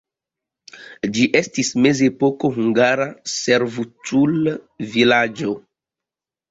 Ĝi 1.17 1.27
estis 1.41 1.69
mezepoko 1.87 2.51
hungara 2.57 3.09
servutulvilaĝo. 3.35 5.57